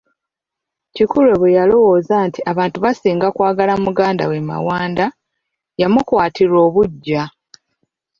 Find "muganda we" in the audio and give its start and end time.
3.85-4.39